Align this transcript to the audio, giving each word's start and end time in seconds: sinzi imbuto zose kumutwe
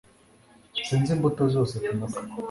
sinzi 0.87 1.09
imbuto 1.15 1.43
zose 1.55 1.73
kumutwe 1.85 2.23